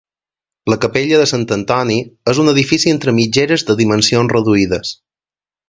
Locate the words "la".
0.71-0.77